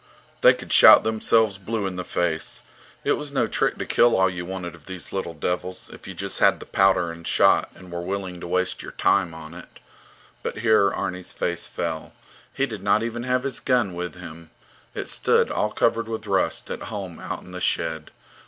[0.41, 2.63] They could shout themselves blue in the face.
[3.03, 6.15] It was no trick to kill all you wanted of these little devils if you
[6.15, 9.79] just had the powder and shot and were willing to waste your time on it.
[10.41, 12.13] But here Arni's face fell.
[12.51, 14.49] He did not even have his gun with him.
[14.95, 18.09] It stood, all covered with rust, at home out in the shed.